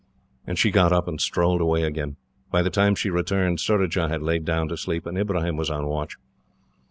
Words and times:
And 0.47 0.57
she 0.57 0.71
got 0.71 0.91
up 0.91 1.07
and 1.07 1.21
strolled 1.21 1.61
away 1.61 1.83
again. 1.83 2.15
By 2.49 2.63
the 2.63 2.71
time 2.71 2.95
she 2.95 3.11
returned, 3.11 3.59
Surajah 3.59 4.09
had 4.09 4.23
lain 4.23 4.43
down 4.43 4.67
to 4.69 4.75
sleep, 4.75 5.05
and 5.05 5.15
Ibrahim 5.15 5.57
was 5.57 5.69
on 5.69 5.85
watch. 5.85 6.17